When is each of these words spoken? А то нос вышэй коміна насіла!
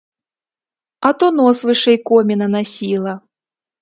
А 1.09 1.11
то 1.19 1.29
нос 1.39 1.59
вышэй 1.67 1.99
коміна 2.11 2.47
насіла! 2.55 3.13